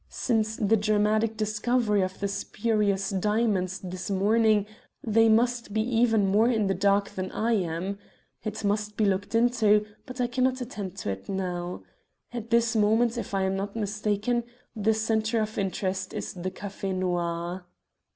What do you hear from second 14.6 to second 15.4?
the centre